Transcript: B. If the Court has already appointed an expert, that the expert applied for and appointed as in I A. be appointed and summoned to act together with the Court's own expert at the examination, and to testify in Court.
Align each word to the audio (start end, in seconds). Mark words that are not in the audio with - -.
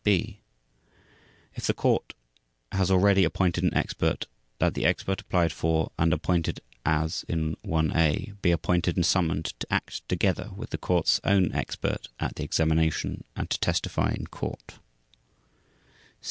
B. 0.03 0.39
If 1.53 1.67
the 1.67 1.75
Court 1.75 2.15
has 2.71 2.89
already 2.89 3.23
appointed 3.23 3.63
an 3.63 3.75
expert, 3.75 4.25
that 4.57 4.73
the 4.73 4.83
expert 4.83 5.21
applied 5.21 5.53
for 5.53 5.91
and 5.95 6.11
appointed 6.11 6.59
as 6.83 7.23
in 7.27 7.55
I 7.71 7.91
A. 7.93 8.33
be 8.41 8.49
appointed 8.49 8.95
and 8.97 9.05
summoned 9.05 9.53
to 9.59 9.71
act 9.71 10.09
together 10.09 10.49
with 10.55 10.71
the 10.71 10.79
Court's 10.79 11.21
own 11.23 11.51
expert 11.53 12.07
at 12.19 12.35
the 12.35 12.43
examination, 12.43 13.25
and 13.35 13.47
to 13.51 13.59
testify 13.59 14.11
in 14.17 14.25
Court. 14.25 14.79